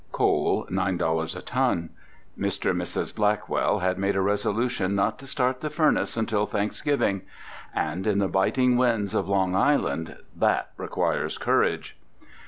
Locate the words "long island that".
9.29-10.71